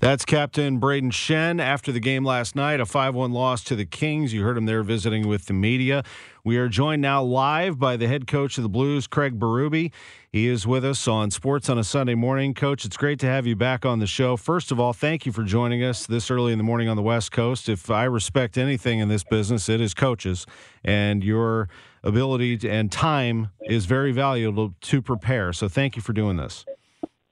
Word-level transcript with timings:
That's 0.00 0.24
Captain 0.24 0.80
Brayden 0.80 1.10
Schenn 1.10 1.60
after 1.60 1.90
the 1.90 1.98
game 1.98 2.24
last 2.24 2.54
night, 2.54 2.78
a 2.78 2.86
5 2.86 3.16
1 3.16 3.32
loss 3.32 3.64
to 3.64 3.74
the 3.74 3.84
Kings. 3.84 4.32
You 4.32 4.44
heard 4.44 4.56
him 4.56 4.64
there 4.64 4.84
visiting 4.84 5.26
with 5.26 5.46
the 5.46 5.52
media. 5.52 6.04
We 6.44 6.56
are 6.56 6.68
joined 6.68 7.02
now 7.02 7.20
live 7.24 7.80
by 7.80 7.96
the 7.96 8.06
head 8.06 8.28
coach 8.28 8.58
of 8.58 8.62
the 8.62 8.68
Blues, 8.68 9.08
Craig 9.08 9.40
Berube. 9.40 9.90
He 10.30 10.46
is 10.46 10.68
with 10.68 10.84
us 10.84 11.08
on 11.08 11.32
Sports 11.32 11.68
on 11.68 11.78
a 11.78 11.84
Sunday 11.84 12.14
morning. 12.14 12.54
Coach, 12.54 12.84
it's 12.84 12.96
great 12.96 13.18
to 13.20 13.26
have 13.26 13.44
you 13.44 13.56
back 13.56 13.84
on 13.84 13.98
the 13.98 14.06
show. 14.06 14.36
First 14.36 14.70
of 14.70 14.78
all, 14.78 14.92
thank 14.92 15.26
you 15.26 15.32
for 15.32 15.42
joining 15.42 15.82
us 15.82 16.06
this 16.06 16.30
early 16.30 16.52
in 16.52 16.58
the 16.58 16.64
morning 16.64 16.88
on 16.88 16.96
the 16.96 17.02
West 17.02 17.32
Coast. 17.32 17.68
If 17.68 17.90
I 17.90 18.04
respect 18.04 18.56
anything 18.56 19.00
in 19.00 19.08
this 19.08 19.24
business, 19.24 19.68
it 19.68 19.80
is 19.80 19.94
coaches, 19.94 20.46
and 20.84 21.24
your 21.24 21.68
ability 22.04 22.60
and 22.70 22.92
time 22.92 23.48
is 23.62 23.86
very 23.86 24.12
valuable 24.12 24.74
to 24.80 25.02
prepare. 25.02 25.52
So 25.52 25.68
thank 25.68 25.96
you 25.96 26.02
for 26.02 26.12
doing 26.12 26.36
this. 26.36 26.64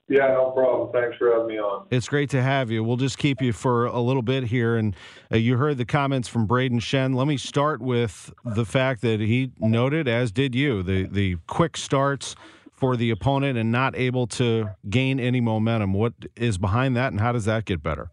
Yeah, 0.09 0.27
no 0.27 0.51
problem. 0.51 0.89
Thanks 0.93 1.17
for 1.17 1.33
having 1.33 1.47
me 1.47 1.59
on. 1.59 1.85
It's 1.91 2.07
great 2.07 2.29
to 2.29 2.41
have 2.41 2.71
you. 2.71 2.81
We'll 2.81 2.95
just 2.95 3.17
keep 3.17 3.41
you 3.41 3.51
for 3.51 3.87
a 3.87 3.99
little 3.99 4.21
bit 4.21 4.45
here. 4.45 4.77
And 4.77 4.95
uh, 5.29 5.35
you 5.35 5.57
heard 5.57 5.77
the 5.77 5.85
comments 5.85 6.29
from 6.29 6.47
Brayden 6.47 6.79
Schenn. 6.79 7.13
Let 7.13 7.27
me 7.27 7.35
start 7.35 7.81
with 7.81 8.33
the 8.45 8.63
fact 8.63 9.01
that 9.01 9.19
he 9.19 9.51
noted, 9.59 10.07
as 10.07 10.31
did 10.31 10.55
you, 10.55 10.81
the, 10.81 11.07
the 11.07 11.35
quick 11.47 11.75
starts 11.75 12.35
for 12.71 12.95
the 12.95 13.09
opponent 13.09 13.57
and 13.57 13.69
not 13.69 13.97
able 13.97 14.27
to 14.27 14.69
gain 14.89 15.19
any 15.19 15.41
momentum. 15.41 15.91
What 15.91 16.13
is 16.37 16.57
behind 16.57 16.95
that, 16.95 17.11
and 17.11 17.19
how 17.19 17.33
does 17.33 17.45
that 17.45 17.65
get 17.65 17.83
better? 17.83 18.09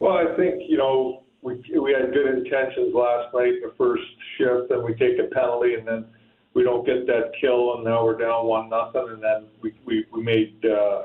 Well, 0.00 0.14
I 0.14 0.34
think, 0.36 0.64
you 0.66 0.76
know, 0.76 1.22
we, 1.42 1.62
we 1.78 1.92
had 1.92 2.12
good 2.12 2.26
intentions 2.26 2.92
last 2.94 3.32
night 3.32 3.52
the 3.62 3.72
first 3.78 4.02
shift, 4.38 4.72
and 4.72 4.82
we 4.82 4.94
take 4.94 5.20
a 5.20 5.32
penalty, 5.32 5.74
and 5.74 5.86
then– 5.86 6.06
we 6.54 6.62
don't 6.62 6.84
get 6.84 7.06
that 7.06 7.32
kill, 7.40 7.74
and 7.74 7.84
now 7.84 8.04
we're 8.04 8.18
down 8.18 8.46
one 8.46 8.68
nothing. 8.68 9.06
And 9.08 9.22
then 9.22 9.46
we 9.60 9.74
we, 9.84 10.04
we 10.12 10.22
made 10.22 10.64
uh, 10.64 11.02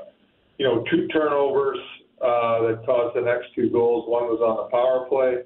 you 0.58 0.66
know 0.66 0.84
two 0.90 1.08
turnovers 1.08 1.78
uh, 2.20 2.66
that 2.66 2.82
caused 2.84 3.16
the 3.16 3.22
next 3.22 3.54
two 3.54 3.70
goals. 3.70 4.08
One 4.08 4.24
was 4.24 4.40
on 4.40 4.56
the 4.56 4.70
power 4.70 5.06
play. 5.08 5.42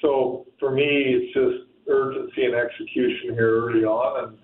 So 0.00 0.46
for 0.58 0.70
me, 0.70 0.84
it's 0.84 1.34
just 1.34 1.68
urgency 1.88 2.44
and 2.44 2.54
execution 2.54 3.34
here 3.34 3.66
early 3.66 3.84
on, 3.84 4.36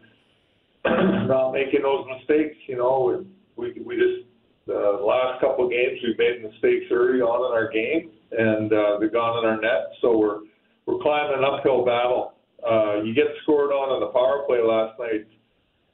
and 0.84 1.28
not 1.28 1.53
making 1.53 1.82
those 1.82 2.06
mistakes. 2.19 2.56
You 2.66 2.76
know, 2.76 3.25
we 3.56 3.72
we 3.75 3.82
we 3.82 3.97
just 3.97 4.26
the 4.66 5.00
last 5.03 5.41
couple 5.41 5.64
of 5.64 5.70
games 5.70 5.98
we've 6.03 6.19
made 6.19 6.42
mistakes 6.42 6.87
early 6.91 7.20
on 7.20 7.50
in 7.50 7.56
our 7.56 7.70
game, 7.70 8.10
and 8.32 8.72
uh, 8.72 8.98
they've 8.98 9.12
gone 9.12 9.44
in 9.44 9.50
our 9.50 9.60
net. 9.60 9.92
So 10.00 10.19
we're 10.19 10.41
we're 10.87 11.03
climbing 11.03 11.38
an 11.38 11.44
uphill 11.44 11.84
battle 11.84 12.34
uh, 12.66 13.02
you 13.02 13.14
get 13.14 13.26
scored 13.42 13.70
on 13.70 13.91
on 13.91 14.00
the 14.00 14.08
power 14.08 14.44
play 14.46 14.60
last 14.62 14.98
night, 14.98 15.26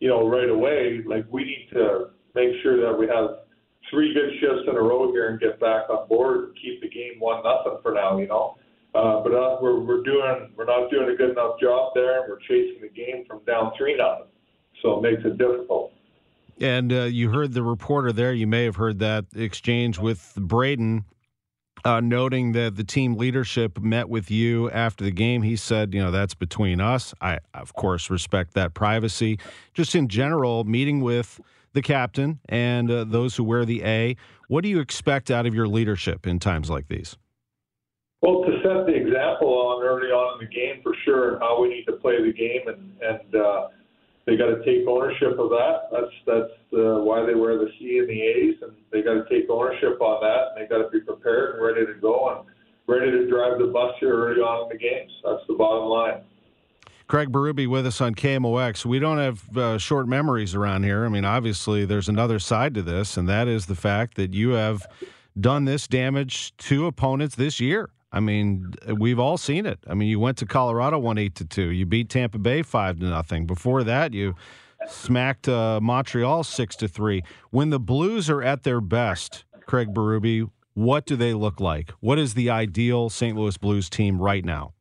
you 0.01 0.09
know, 0.09 0.29
right 0.29 0.49
away. 0.49 1.03
Like 1.07 1.27
we 1.31 1.45
need 1.45 1.69
to 1.73 2.11
make 2.35 2.51
sure 2.63 2.81
that 2.81 2.99
we 2.99 3.07
have 3.07 3.45
three 3.91 4.15
good 4.15 4.31
shifts 4.41 4.65
in 4.69 4.77
a 4.77 4.81
row 4.81 5.11
here 5.13 5.29
and 5.31 5.41
get 5.41 5.61
back 5.61 5.91
on 5.91 6.09
board 6.09 6.45
and 6.45 6.57
keep 6.61 6.81
the 6.81 6.89
game 6.89 7.19
one 7.19 7.43
nothing 7.43 7.79
for 7.83 7.93
now. 7.93 8.19
You 8.19 8.29
know, 8.29 8.57
uh, 8.95 9.23
but 9.23 9.35
uh, 9.35 9.59
we're 9.61 9.81
we're 9.81 10.03
doing 10.03 10.53
we're 10.57 10.65
not 10.65 10.91
doing 10.91 11.11
a 11.11 11.17
good 11.17 11.31
enough 11.31 11.61
job 11.61 11.93
there, 11.95 12.23
and 12.23 12.31
we're 12.31 12.41
chasing 12.41 12.81
the 12.81 12.89
game 12.89 13.25
from 13.27 13.41
down 13.45 13.73
three 13.77 13.97
nothing, 13.97 14.27
so 14.83 14.99
it 14.99 15.03
makes 15.03 15.25
it 15.25 15.39
difficult. 15.39 15.93
And 16.61 16.93
uh, 16.93 17.03
you 17.03 17.31
heard 17.31 17.53
the 17.53 17.63
reporter 17.63 18.13
there. 18.13 18.33
You 18.33 18.47
may 18.47 18.65
have 18.65 18.77
heard 18.77 19.01
that 19.01 19.27
exchange 19.35 19.99
with 19.99 20.35
Brayden 20.39 21.05
uh, 21.85 22.01
noting 22.01 22.53
that 22.53 22.77
the 22.77 22.85
team 22.85 23.17
leadership 23.17 23.79
met 23.79 24.09
with 24.09 24.31
you 24.31 24.71
after 24.71 25.05
the 25.05 25.11
game. 25.11 25.43
He 25.43 25.57
said, 25.57 25.93
you 25.93 26.03
know, 26.03 26.11
that's 26.11 26.35
between 26.35 26.81
us. 26.81 27.13
I, 27.21 27.41
of 27.53 27.75
course, 27.75 28.09
respect 28.11 28.55
that 28.55 28.75
privacy. 28.75 29.39
Just 29.75 29.95
in 29.95 30.09
general, 30.09 30.65
meeting 30.65 31.01
with 31.01 31.41
the 31.75 31.83
captain 31.83 32.41
and 32.49 32.91
uh, 32.91 33.05
those 33.05 33.37
who 33.37 33.45
wear 33.45 33.65
the 33.65 33.85
A, 33.85 34.17
what 34.49 34.63
do 34.63 34.71
you 34.71 34.81
expect 34.81 35.31
out 35.31 35.47
of 35.47 35.55
your 35.55 35.69
leadership 35.69 36.27
in 36.27 36.39
times 36.39 36.71
like 36.71 36.89
these? 36.89 37.17
Well, 38.23 38.43
to 38.45 38.53
set 38.63 38.87
the 38.87 38.95
example 38.95 39.49
on 39.49 39.83
early 39.83 40.09
on 40.09 40.41
in 40.41 40.49
the 40.49 40.55
game 40.55 40.81
for 40.83 40.95
sure, 41.05 41.35
and 41.35 41.43
how 41.43 41.61
we 41.61 41.69
need 41.69 41.85
to 41.85 41.93
play 41.93 42.23
the 42.23 42.33
game, 42.33 42.63
and 42.67 42.93
and 43.03 43.35
uh, 43.35 43.69
they 44.27 44.37
got 44.37 44.47
to 44.47 44.65
take 44.65 44.87
ownership 44.89 45.39
of 45.39 45.51
that. 45.51 45.89
That's 45.93 46.15
that's 46.27 46.57
uh, 46.73 47.05
why 47.05 47.25
they 47.27 47.35
wear 47.35 47.59
the 47.59 47.71
C 47.79 47.99
and 47.99 48.09
the 48.09 48.21
A's, 48.21 48.57
and 48.63 48.73
they 48.91 49.03
got 49.03 49.15
to 49.15 49.25
take 49.29 49.51
ownership 49.51 50.01
on 50.01 50.21
that. 50.23 50.53
And 50.53 50.65
they 50.65 50.69
got 50.69 50.83
to 50.83 50.91
be 50.91 51.01
prepared 51.01 51.57
and 51.57 51.65
ready 51.65 51.87
to 51.87 51.95
go 52.01 52.37
and 52.37 52.49
ready 52.87 53.11
to 53.11 53.29
drive 53.29 53.59
the 53.59 53.67
bus 53.67 53.95
here 54.01 54.15
early 54.15 54.41
on 54.41 54.71
in 54.71 54.77
the 54.77 54.83
games. 54.83 55.13
That's 55.25 55.47
the 55.49 55.55
bottom 55.55 55.89
line. 55.89 56.23
Craig 57.07 57.31
Berube 57.31 57.67
with 57.67 57.87
us 57.87 58.01
on 58.01 58.15
KMOX. 58.15 58.87
We 58.87 58.99
don't 58.99 59.19
have 59.19 59.57
uh, 59.57 59.79
short 59.79 60.09
memories 60.09 60.55
around 60.55 60.85
here. 60.85 61.05
I 61.05 61.09
mean, 61.09 61.27
obviously, 61.27 61.85
there's 61.85 62.09
another 62.09 62.39
side 62.39 62.73
to 62.75 62.83
this, 62.83 63.19
and 63.19 63.29
that 63.29 63.47
is 63.47 63.67
the 63.67 63.75
fact 63.75 64.17
that 64.17 64.33
you 64.33 64.51
have 64.51 64.87
done 65.39 65.67
this 65.67 65.87
damage 65.87 66.57
to 66.57 66.87
opponents 66.87 67.35
this 67.35 67.61
year. 67.61 67.91
I 68.15 68.21
mean, 68.21 68.73
we've 68.97 69.19
all 69.19 69.37
seen 69.37 69.67
it. 69.67 69.81
I 69.89 69.95
mean, 69.95 70.09
you 70.09 70.21
went 70.21 70.39
to 70.39 70.47
Colorado 70.47 71.01
one 71.01 71.19
eight 71.19 71.35
to 71.35 71.45
two. 71.45 71.71
You 71.71 71.85
beat 71.85 72.09
Tampa 72.09 72.39
Bay 72.39 72.63
five 72.63 73.01
to 73.01 73.07
nothing. 73.07 73.45
Before 73.45 73.83
that, 73.83 74.15
you 74.15 74.37
smacked 74.87 75.49
uh, 75.49 75.81
Montreal 75.83 76.45
six 76.45 76.77
to 76.77 76.87
three. 76.87 77.25
When 77.51 77.71
the 77.71 77.81
Blues 77.81 78.31
are 78.31 78.41
at 78.41 78.63
their 78.63 78.81
best, 78.81 79.45
Craig 79.67 79.93
Berube, 79.93 80.49
what 80.75 81.07
do 81.07 81.17
they 81.17 81.35
look 81.35 81.59
like? 81.59 81.91
What 81.99 82.21
is 82.21 82.35
the 82.35 82.51
ideal 82.51 83.11
St. 83.11 83.37
Louis 83.37 83.57
Blues 83.57 83.91
team 83.91 84.23
right 84.23 84.45
now? 84.45 84.75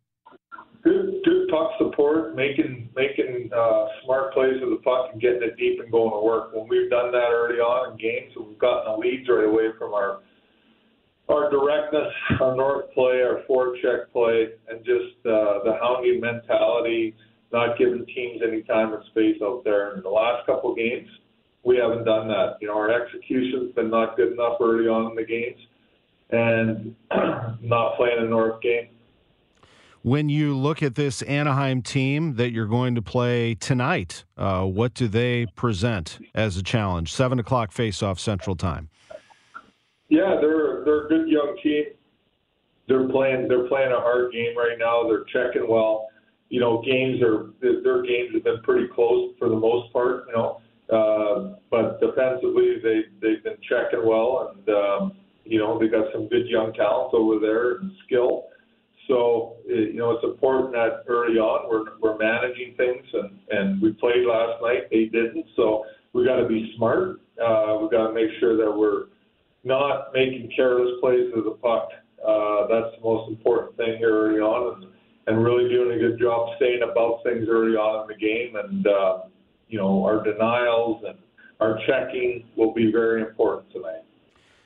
Good, 0.83 1.15
good 1.25 1.47
puck 1.49 1.71
support, 1.79 2.35
making 2.35 2.89
making 2.95 3.49
uh, 3.51 3.87
smart 4.05 4.31
plays 4.35 4.61
with 4.61 4.69
the 4.69 4.81
puck 4.83 5.09
and 5.11 5.19
getting 5.19 5.41
it 5.41 5.57
deep 5.57 5.79
and 5.81 5.91
going 5.91 6.11
to 6.11 6.23
work. 6.23 6.53
When 6.53 6.67
we've 6.67 6.91
done 6.91 7.11
that 7.11 7.31
early 7.31 7.57
on 7.57 7.93
in 7.93 7.97
games, 7.97 8.33
we've 8.37 8.59
gotten 8.59 8.93
the 8.93 8.97
leads 8.99 9.27
right 9.27 9.45
away 9.45 9.69
from 9.79 9.95
our 9.95 10.19
our 11.29 11.49
directness, 11.49 12.11
our 12.41 12.55
north 12.55 12.91
play, 12.93 13.21
our 13.21 13.41
forecheck 13.49 14.11
play, 14.11 14.49
and 14.69 14.79
just 14.85 15.15
uh, 15.25 15.63
the 15.63 15.77
hounding 15.81 16.19
mentality, 16.19 17.15
not 17.51 17.77
giving 17.77 18.05
teams 18.05 18.41
any 18.45 18.61
time 18.63 18.93
or 18.93 19.03
space 19.11 19.41
out 19.41 19.63
there. 19.63 19.95
In 19.95 20.03
the 20.03 20.09
last 20.09 20.45
couple 20.45 20.71
of 20.71 20.77
games, 20.77 21.07
we 21.63 21.77
haven't 21.77 22.03
done 22.03 22.27
that. 22.27 22.57
You 22.61 22.67
know, 22.67 22.77
our 22.77 22.91
execution's 22.91 23.73
been 23.73 23.89
not 23.89 24.17
good 24.17 24.33
enough 24.33 24.57
early 24.61 24.87
on 24.87 25.11
in 25.11 25.15
the 25.15 25.23
games, 25.23 25.59
and 26.29 26.95
not 27.61 27.95
playing 27.95 28.17
a 28.19 28.25
north 28.25 28.61
game. 28.61 28.89
When 30.01 30.27
you 30.27 30.57
look 30.57 30.83
at 30.83 30.95
this 30.95 31.21
Anaheim 31.21 31.81
team 31.81 32.35
that 32.35 32.51
you're 32.51 32.67
going 32.67 32.95
to 32.95 33.01
play 33.01 33.55
tonight, 33.55 34.25
uh, 34.35 34.65
what 34.65 34.93
do 34.93 35.07
they 35.07 35.45
present 35.55 36.19
as 36.35 36.57
a 36.57 36.63
challenge? 36.63 37.13
Seven 37.13 37.39
o'clock 37.39 37.71
face-off 37.71 38.19
Central 38.19 38.57
Time. 38.57 38.89
Yeah, 40.13 40.37
they're 40.39 40.85
they're 40.85 41.05
a 41.05 41.09
good 41.09 41.27
young 41.27 41.57
team. 41.63 41.85
They're 42.87 43.09
playing 43.09 43.47
they're 43.47 43.67
playing 43.67 43.91
a 43.91 43.99
hard 43.99 44.31
game 44.31 44.55
right 44.55 44.77
now. 44.77 45.07
They're 45.07 45.25
checking 45.33 45.67
well. 45.67 46.09
You 46.49 46.59
know, 46.59 46.83
games 46.85 47.19
are 47.23 47.49
their 47.59 48.03
games 48.03 48.29
have 48.35 48.43
been 48.43 48.61
pretty 48.61 48.89
close 48.93 49.33
for 49.39 49.49
the 49.49 49.55
most 49.55 49.91
part. 49.91 50.25
You 50.27 50.33
know, 50.33 50.61
uh, 50.93 51.55
but 51.71 51.99
defensively 51.99 52.77
they 52.83 53.05
they've 53.23 53.43
been 53.43 53.57
checking 53.67 54.05
well, 54.05 54.53
and 54.53 54.69
um, 54.69 55.13
you 55.45 55.57
know 55.57 55.79
they 55.79 55.87
got 55.87 56.05
some 56.13 56.27
good 56.27 56.47
young 56.47 56.73
talent 56.73 57.15
over 57.15 57.39
there 57.39 57.77
and 57.77 57.91
skill. 58.05 58.49
So 59.07 59.57
you 59.65 59.97
know 59.97 60.11
it's 60.11 60.23
important 60.23 60.73
that 60.73 61.05
early 61.07 61.39
on 61.39 61.67
we're 61.67 61.97
we're 61.99 62.19
managing 62.19 62.75
things, 62.77 63.03
and 63.13 63.39
and 63.49 63.81
we 63.81 63.93
played 63.93 64.27
last 64.27 64.61
night. 64.61 64.91
They 64.91 65.05
didn't, 65.05 65.47
so 65.55 65.85
we 66.13 66.23
got 66.23 66.35
to 66.35 66.47
be 66.47 66.71
smart. 66.77 67.21
Uh, 67.43 67.79
we 67.81 67.89
got 67.89 68.09
to 68.09 68.13
make 68.13 68.29
sure 68.39 68.55
that 68.57 68.71
we're 68.71 69.05
not 69.63 70.13
making 70.13 70.51
careless 70.55 70.99
plays 70.99 71.31
with 71.35 71.45
the 71.45 71.57
puck. 71.61 71.89
Uh, 72.25 72.67
that's 72.67 72.95
the 72.95 73.03
most 73.03 73.29
important 73.29 73.75
thing 73.77 73.97
here 73.97 74.11
early 74.11 74.39
on, 74.39 74.83
and, 74.83 74.91
and 75.27 75.43
really 75.43 75.69
doing 75.69 75.97
a 75.97 75.99
good 75.99 76.19
job 76.19 76.55
staying 76.57 76.81
above 76.83 77.21
things 77.23 77.47
early 77.49 77.75
on 77.75 78.03
in 78.03 78.07
the 78.07 78.15
game. 78.15 78.55
And 78.55 78.87
uh, 78.87 79.19
you 79.67 79.77
know, 79.77 80.03
our 80.05 80.23
denials 80.23 81.03
and 81.07 81.17
our 81.59 81.79
checking 81.87 82.45
will 82.55 82.73
be 82.73 82.91
very 82.91 83.21
important 83.21 83.71
tonight. 83.71 84.03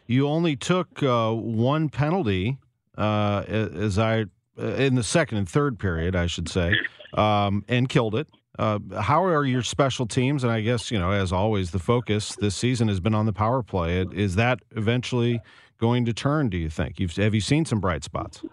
You 0.05 0.27
only 0.27 0.55
took 0.55 1.03
uh, 1.03 1.31
one 1.33 1.89
penalty, 1.89 2.57
uh, 2.97 3.43
as 3.47 3.99
I 3.99 4.25
in 4.57 4.95
the 4.95 5.03
second 5.03 5.37
and 5.37 5.47
third 5.47 5.77
period, 5.79 6.15
I 6.15 6.27
should 6.27 6.49
say, 6.49 6.73
um, 7.13 7.63
and 7.67 7.87
killed 7.87 8.15
it. 8.15 8.27
Uh, 8.57 8.79
how 8.99 9.23
are 9.23 9.45
your 9.45 9.61
special 9.61 10.05
teams? 10.05 10.43
And 10.43 10.51
I 10.51 10.61
guess 10.61 10.91
you 10.91 10.99
know, 10.99 11.11
as 11.11 11.31
always, 11.31 11.71
the 11.71 11.79
focus 11.79 12.35
this 12.35 12.55
season 12.55 12.87
has 12.87 12.99
been 12.99 13.13
on 13.13 13.25
the 13.25 13.33
power 13.33 13.61
play. 13.61 14.05
Is 14.13 14.35
that 14.35 14.59
eventually 14.75 15.41
going 15.79 16.05
to 16.05 16.13
turn? 16.13 16.49
Do 16.49 16.57
you 16.57 16.69
think? 16.69 16.99
You've 16.99 17.15
have 17.15 17.33
you 17.33 17.41
seen 17.41 17.65
some 17.65 17.79
bright 17.79 18.03
spots? 18.03 18.43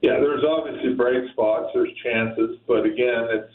Yeah, 0.00 0.20
there's 0.20 0.44
obviously 0.44 0.94
bright 0.94 1.30
spots. 1.32 1.70
There's 1.74 1.90
chances, 2.02 2.58
but 2.66 2.84
again, 2.84 3.26
it's 3.30 3.52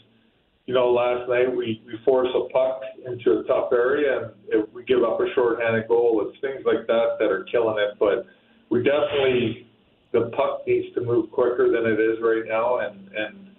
you 0.66 0.74
know, 0.74 0.92
last 0.92 1.28
night 1.28 1.50
we 1.54 1.82
we 1.86 1.94
force 2.04 2.28
a 2.34 2.48
puck 2.52 2.80
into 3.06 3.40
a 3.40 3.44
tough 3.44 3.72
area 3.72 4.24
and 4.24 4.32
if 4.48 4.72
we 4.72 4.84
give 4.84 5.02
up 5.02 5.20
a 5.20 5.26
shorthanded 5.34 5.88
goal. 5.88 6.24
It's 6.26 6.40
things 6.40 6.64
like 6.64 6.86
that 6.86 7.16
that 7.18 7.30
are 7.30 7.44
killing 7.50 7.76
it. 7.78 7.98
But 7.98 8.26
we 8.68 8.82
definitely 8.82 9.66
the 10.12 10.30
puck 10.36 10.66
needs 10.66 10.94
to 10.94 11.00
move 11.00 11.30
quicker 11.30 11.70
than 11.70 11.90
it 11.90 11.98
is 11.98 12.18
right 12.22 12.44
now, 12.46 12.78
and 12.78 13.08
and 13.16 13.49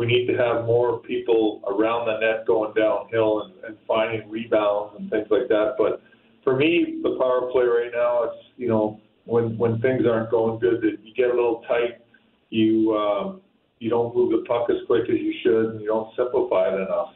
we 0.00 0.06
need 0.06 0.26
to 0.26 0.32
have 0.32 0.64
more 0.64 0.98
people 1.00 1.60
around 1.66 2.06
the 2.06 2.18
net 2.20 2.46
going 2.46 2.72
downhill 2.72 3.42
and, 3.42 3.52
and 3.64 3.76
finding 3.86 4.30
rebounds 4.30 4.94
and 4.98 5.10
things 5.10 5.26
like 5.30 5.46
that. 5.48 5.74
But 5.76 6.00
for 6.42 6.56
me, 6.56 7.00
the 7.02 7.18
power 7.18 7.52
play 7.52 7.64
right 7.64 7.90
now, 7.92 8.22
it's 8.22 8.42
you 8.56 8.66
know 8.66 8.98
when 9.26 9.58
when 9.58 9.78
things 9.82 10.04
aren't 10.10 10.30
going 10.30 10.58
good, 10.58 10.80
that 10.80 10.96
you 11.04 11.12
get 11.14 11.26
a 11.26 11.34
little 11.34 11.62
tight, 11.68 12.00
you 12.48 12.96
um, 12.96 13.42
you 13.78 13.90
don't 13.90 14.16
move 14.16 14.30
the 14.30 14.42
puck 14.48 14.70
as 14.70 14.76
quick 14.86 15.02
as 15.02 15.20
you 15.20 15.34
should, 15.42 15.72
and 15.72 15.82
you 15.82 15.88
don't 15.88 16.08
simplify 16.16 16.68
it 16.68 16.80
enough. 16.80 17.12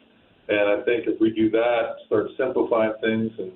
And 0.47 0.69
I 0.79 0.85
think 0.85 1.07
if 1.07 1.19
we 1.19 1.31
do 1.31 1.49
that, 1.49 1.95
start 2.05 2.27
simplifying 2.37 2.93
things 3.01 3.31
and 3.39 3.51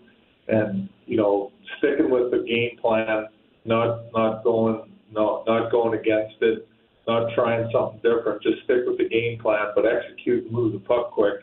and 0.48 0.90
you 1.06 1.18
know 1.18 1.52
sticking 1.78 2.10
with 2.10 2.32
the 2.32 2.44
game 2.48 2.80
plan, 2.82 3.28
not 3.64 4.12
not 4.12 4.44
going 4.44 4.92
no 5.12 5.44
not 5.46 5.72
going 5.72 6.00
against 6.00 6.42
it 6.42 6.68
not 7.10 7.34
trying 7.34 7.70
something 7.72 8.00
different. 8.02 8.42
Just 8.44 8.64
stick 8.64 8.84
with 8.86 8.98
the 8.98 9.10
game 9.10 9.40
plan, 9.40 9.72
but 9.76 9.86
execute 9.86 10.44
and 10.44 10.52
move 10.52 10.74
the 10.74 10.80
puck 10.80 11.12
quick. 11.12 11.42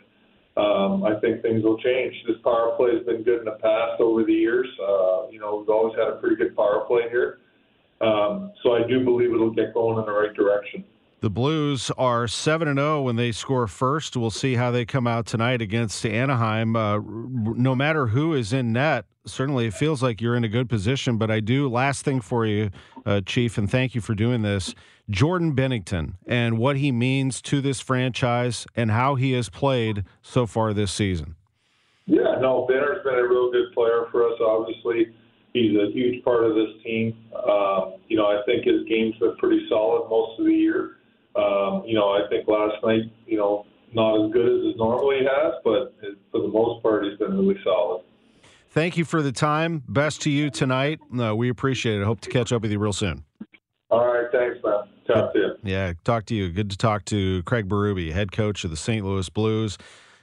Um, 0.57 1.05
I 1.05 1.21
think 1.21 1.43
things 1.43 1.63
will 1.63 1.79
change. 1.79 2.15
This 2.27 2.37
power 2.43 2.75
play 2.77 2.95
has 2.97 3.05
been 3.05 3.23
good 3.23 3.41
in 3.41 3.45
the 3.45 3.59
past 3.61 4.01
over 4.01 4.25
the 4.25 4.33
years. 4.33 4.67
Uh, 4.81 5.29
you 5.29 5.39
know, 5.39 5.57
we've 5.57 5.69
always 5.69 5.95
had 5.99 6.09
a 6.09 6.17
pretty 6.17 6.37
good 6.37 6.57
power 6.57 6.85
play 6.87 7.11
here. 7.11 7.41
Um, 8.01 8.53
so 8.63 8.75
I 8.75 8.87
do 8.87 9.05
believe 9.05 9.33
it'll 9.33 9.51
get 9.51 9.75
going 9.75 9.99
in 9.99 10.07
the 10.07 10.13
right 10.13 10.35
direction. 10.35 10.85
The 11.21 11.31
Blues 11.31 11.91
are 11.99 12.29
7 12.29 12.69
and 12.69 12.79
0 12.79 13.03
when 13.03 13.17
they 13.17 13.33
score 13.33 13.67
first. 13.67 14.17
We'll 14.17 14.31
see 14.31 14.55
how 14.55 14.71
they 14.71 14.85
come 14.85 15.07
out 15.07 15.27
tonight 15.27 15.61
against 15.61 16.05
Anaheim. 16.07 16.77
Uh, 16.77 17.01
no 17.05 17.75
matter 17.75 18.09
who 18.09 18.35
is 18.35 18.53
in 18.53 18.73
net, 18.73 19.07
certainly 19.27 19.67
it 19.67 19.75
feels 19.75 20.03
like 20.03 20.21
you're 20.21 20.37
in 20.37 20.45
a 20.45 20.49
good 20.49 20.69
position. 20.69 21.19
But 21.19 21.31
I 21.31 21.41
do, 21.41 21.69
last 21.69 22.05
thing 22.05 22.21
for 22.21 22.47
you, 22.47 22.71
uh, 23.05 23.21
Chief, 23.25 23.59
and 23.59 23.71
thank 23.71 23.95
you 23.95 24.01
for 24.01 24.15
doing 24.15 24.43
this. 24.43 24.75
Jordan 25.09 25.55
Binnington 25.55 26.15
and 26.27 26.59
what 26.59 26.77
he 26.77 26.91
means 26.91 27.41
to 27.43 27.61
this 27.61 27.81
franchise 27.81 28.67
and 28.75 28.91
how 28.91 29.15
he 29.15 29.33
has 29.33 29.49
played 29.49 30.05
so 30.23 30.47
far 30.47 30.73
this 30.73 30.93
season. 30.93 31.37
Yeah, 32.07 32.39
no, 32.41 32.67
Binner's 32.69 33.03
been 33.05 33.15
a 33.15 33.27
real 33.27 33.51
good 33.51 33.73
player 33.75 34.07
for 34.13 34.29
us. 34.29 34.35
Obviously, 34.41 35.15
he's 35.53 35.77
a 35.77 35.91
huge 35.93 36.25
part 36.25 36.45
of 36.45 36.55
this 36.55 36.71
team. 36.85 37.17
Um, 37.49 37.95
you 38.09 38.17
know, 38.17 38.27
I 38.27 38.43
think 38.47 38.65
his 38.65 38.87
game's 38.89 39.17
been 39.17 39.37
pretty 39.37 39.67
solid 39.69 40.09
most 40.09 40.39
of 40.39 40.47
the 40.47 40.53
year. 40.53 40.97
Um, 41.35 41.83
you 41.85 41.95
know, 41.95 42.11
I 42.11 42.29
think 42.31 42.49
last 42.49 42.77
night, 42.85 43.03
you 43.27 43.37
know, 43.37 43.67
not 43.93 44.25
as 44.25 44.33
good 44.33 44.47
as 44.47 44.75
it 44.75 44.77
normally 44.77 45.19
has, 45.21 45.55
but 45.65 45.95
for 46.31 46.41
the 46.41 46.49
most 46.49 46.83
part, 46.83 47.05
he's 47.05 47.19
been 47.19 47.37
really 47.37 47.59
solid. 47.63 48.03
Thank 48.77 48.99
you 48.99 49.07
for 49.07 49.23
the 49.23 49.33
time. 49.33 49.83
Best 49.89 50.21
to 50.23 50.31
you 50.31 50.51
tonight. 50.51 51.01
Uh, 51.19 51.35
we 51.35 51.49
appreciate 51.49 51.99
it. 51.99 52.05
Hope 52.05 52.21
to 52.21 52.29
catch 52.29 52.53
up 52.53 52.61
with 52.61 52.71
you 52.71 52.79
real 52.79 52.93
soon. 52.93 53.25
All 53.89 54.07
right. 54.07 54.27
Thanks, 54.31 54.59
man. 54.63 54.83
Talk 55.07 55.33
to 55.33 55.39
you. 55.39 55.55
Yeah, 55.63 55.95
talk 56.05 56.27
to 56.27 56.35
you. 56.35 56.51
Good 56.51 56.69
to 56.69 56.77
talk 56.77 57.07
to 57.07 57.43
Craig 57.45 57.71
Berube, 57.71 58.13
head 58.13 58.33
coach 58.33 58.65
of 58.65 58.71
the 58.71 58.77
St. 58.77 59.03
Louis 59.03 59.31
Blues. 59.31 59.79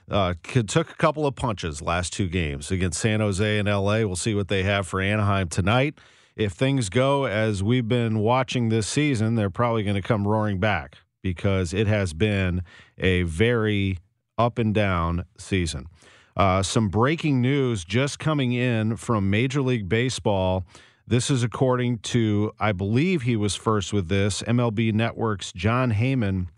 Uh, 0.08 0.34
took 0.44 0.88
a 0.88 0.94
couple 0.94 1.26
of 1.26 1.34
punches 1.34 1.82
last 1.82 2.12
two 2.12 2.28
games 2.28 2.70
against 2.70 3.00
San 3.00 3.18
Jose 3.18 3.58
and 3.58 3.66
LA. 3.66 4.04
We'll 4.04 4.14
see 4.14 4.36
what 4.36 4.46
they 4.46 4.62
have 4.62 4.86
for 4.86 5.00
Anaheim 5.00 5.48
tonight. 5.48 5.98
If 6.36 6.52
things 6.52 6.90
go 6.90 7.24
as 7.24 7.60
we've 7.60 7.88
been 7.88 8.20
watching 8.20 8.68
this 8.68 8.86
season, 8.86 9.34
they're 9.34 9.50
probably 9.50 9.82
going 9.82 10.00
to 10.00 10.02
come 10.02 10.28
roaring 10.28 10.60
back 10.60 10.98
because 11.24 11.74
it 11.74 11.88
has 11.88 12.12
been 12.12 12.62
a 12.98 13.24
very 13.24 13.98
up 14.38 14.58
and 14.58 14.72
down 14.72 15.24
season. 15.38 15.88
Uh, 16.36 16.62
some 16.62 16.88
breaking 16.88 17.40
news 17.40 17.84
just 17.84 18.18
coming 18.18 18.52
in 18.52 18.96
from 18.96 19.30
Major 19.30 19.62
League 19.62 19.88
Baseball. 19.88 20.64
This 21.06 21.30
is 21.30 21.42
according 21.42 21.98
to, 21.98 22.52
I 22.58 22.72
believe 22.72 23.22
he 23.22 23.36
was 23.36 23.54
first 23.54 23.92
with 23.92 24.08
this. 24.08 24.42
MLB 24.42 24.92
Network's 24.92 25.52
Jon 25.52 25.92
Heyman 25.92 26.48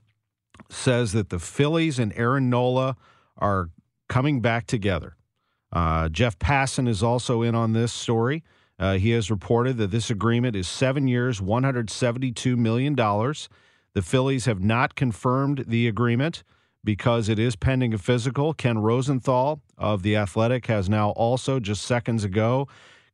says 0.70 1.12
that 1.12 1.28
the 1.28 1.38
Phillies 1.38 1.98
and 1.98 2.12
Aaron 2.16 2.48
Nola 2.48 2.96
are 3.36 3.68
coming 4.08 4.40
back 4.40 4.66
together. 4.66 5.16
Uh, 5.72 6.08
Jeff 6.08 6.38
Passan 6.38 6.88
is 6.88 7.02
also 7.02 7.42
in 7.42 7.54
on 7.54 7.72
this 7.72 7.92
story. 7.92 8.44
Uh, 8.78 8.94
he 8.94 9.10
has 9.10 9.30
reported 9.30 9.76
that 9.78 9.90
this 9.90 10.10
agreement 10.10 10.54
is 10.56 10.68
seven 10.68 11.08
years, 11.08 11.40
$172 11.40 12.56
million. 12.56 12.94
The 12.94 14.02
Phillies 14.02 14.44
have 14.44 14.60
not 14.60 14.94
confirmed 14.94 15.64
the 15.66 15.88
agreement 15.88 16.44
because 16.86 17.28
it 17.28 17.38
is 17.38 17.56
pending 17.56 17.92
a 17.92 17.98
physical. 17.98 18.54
Ken 18.54 18.78
Rosenthal 18.78 19.60
of 19.76 20.02
The 20.02 20.16
Athletic 20.16 20.66
has 20.66 20.88
now 20.88 21.10
also, 21.10 21.60
just 21.60 21.82
seconds 21.82 22.24
ago, 22.24 22.68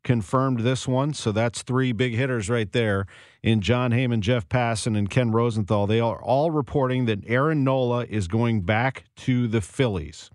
confirmed 0.05 0.61
this 0.61 0.87
one. 0.87 1.15
So 1.15 1.33
that's 1.33 1.63
three 1.63 1.91
big 1.93 2.15
hitters 2.15 2.51
right 2.51 2.71
there 2.71 3.07
in 3.43 3.63
Jon 3.63 3.91
Heyman, 3.91 4.21
Jeff 4.21 4.49
Passan, 4.49 4.97
and 4.97 5.09
Ken 5.09 5.33
Rosenthal. 5.33 5.87
They 5.87 6.01
are 6.01 6.23
all 6.23 6.51
reporting 6.51 7.07
that 7.07 7.21
Aaron 7.27 7.65
Nola 7.65 8.05
is 8.05 8.29
going 8.29 8.61
back 8.61 9.05
to 9.17 9.49
the 9.49 9.61
Phillies. 9.61 10.31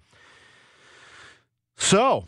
So, 1.77 2.25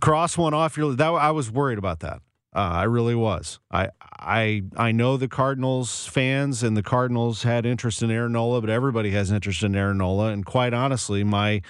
cross 0.00 0.38
one 0.38 0.54
off 0.54 0.78
your 0.78 0.94
that 0.94 1.10
I 1.12 1.30
was 1.30 1.50
worried 1.50 1.78
about 1.78 2.00
that. 2.00 2.22
Uh, 2.58 2.72
I 2.72 2.82
really 2.84 3.14
was. 3.14 3.60
I 3.70 3.90
I 4.00 4.64
I 4.76 4.90
know 4.90 5.16
the 5.16 5.28
Cardinals 5.28 6.06
fans 6.06 6.64
and 6.64 6.76
the 6.76 6.82
Cardinals 6.82 7.44
had 7.44 7.64
interest 7.64 8.02
in 8.02 8.10
Aaron 8.10 8.32
Nola, 8.32 8.60
but 8.60 8.68
everybody 8.68 9.12
has 9.12 9.30
interest 9.30 9.62
in 9.62 9.76
Aaron 9.76 9.98
Nola. 9.98 10.32
And 10.32 10.44
quite 10.44 10.74
honestly, 10.74 11.22
my 11.22 11.62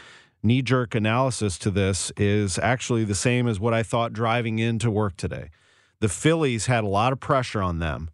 knee 0.43 0.63
jerk 0.63 0.95
analysis 0.95 1.59
to 1.59 1.71
this 1.71 2.11
is 2.17 2.59
actually 2.59 3.05
the 3.05 3.15
same 3.15 3.47
as 3.47 3.61
what 3.61 3.75
I 3.75 3.83
thought 3.83 4.15
driving 4.15 4.61
into 4.61 4.91
work 4.91 5.19
today. 5.19 5.51
The 6.01 6.09
Phillies 6.09 6.65
had 6.65 6.85
a 6.85 6.89
lot 6.89 7.13
of 7.13 7.21
pressure 7.21 7.61
on 7.61 7.81
them 7.81 8.09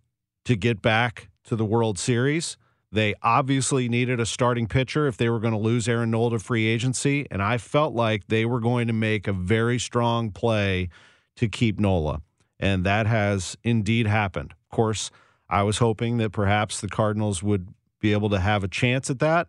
to 0.44 0.56
get 0.56 0.82
back 0.82 1.28
to 1.44 1.54
the 1.54 1.64
World 1.64 1.96
Series. 1.96 2.56
They 2.90 3.14
obviously 3.22 3.88
needed 3.88 4.18
a 4.18 4.26
starting 4.26 4.66
pitcher 4.66 5.06
if 5.06 5.16
they 5.16 5.28
were 5.28 5.38
going 5.38 5.54
to 5.54 5.60
lose 5.60 5.86
Aaron 5.86 6.10
Nola 6.10 6.30
to 6.30 6.38
free 6.40 6.66
agency. 6.66 7.28
And 7.30 7.40
I 7.40 7.56
felt 7.56 7.94
like 7.94 8.26
they 8.26 8.44
were 8.44 8.60
going 8.60 8.88
to 8.88 8.92
make 8.92 9.28
a 9.28 9.32
very 9.32 9.78
strong 9.78 10.32
play 10.32 10.88
to 11.36 11.48
keep 11.48 11.78
Nola. 11.78 12.20
And 12.60 12.84
that 12.84 13.06
has 13.06 13.56
indeed 13.64 14.06
happened. 14.06 14.52
Of 14.52 14.76
course, 14.76 15.10
I 15.48 15.62
was 15.62 15.78
hoping 15.78 16.18
that 16.18 16.30
perhaps 16.30 16.80
the 16.80 16.88
Cardinals 16.88 17.42
would 17.42 17.68
be 18.00 18.12
able 18.12 18.30
to 18.30 18.40
have 18.40 18.64
a 18.64 18.68
chance 18.68 19.10
at 19.10 19.18
that 19.20 19.48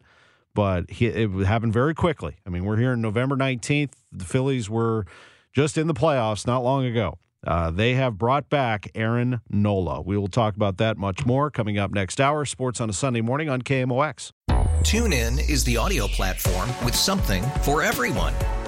but 0.55 0.85
it 0.89 1.29
happened 1.45 1.74
very 1.74 1.93
quickly. 1.93 2.38
I 2.47 2.50
mean, 2.50 2.65
we're 2.65 2.77
here 2.77 2.93
on 2.93 3.01
November 3.01 3.35
19th. 3.35 3.91
The 4.12 4.25
Phillies 4.25 4.69
were 4.69 5.05
just 5.53 5.77
in 5.77 5.85
the 5.85 5.93
playoffs 5.93 6.47
not 6.47 6.63
long 6.63 6.85
ago. 6.85 7.19
Uh, 7.45 7.69
they 7.69 7.93
have 7.93 8.17
brought 8.17 8.50
back 8.50 8.89
Aaron 8.95 9.41
Nola. 9.50 10.01
We 10.01 10.17
will 10.17 10.29
talk 10.29 10.55
about 10.55 10.77
that 10.77 10.97
much 10.97 11.25
more 11.27 11.51
coming 11.51 11.77
up 11.77 11.91
next 11.91 12.19
hour. 12.19 12.43
Sports 12.45 12.81
on 12.81 12.89
a 12.89 12.93
Sunday 12.93 13.21
morning 13.21 13.50
on 13.50 13.62
KMOX. 13.62 14.31
TuneIn 14.81 15.47
is 15.50 15.63
the 15.63 15.77
audio 15.77 16.07
platform 16.07 16.69
with 16.83 16.95
something 16.95 17.43
for 17.62 17.83
everyone. 17.83 18.33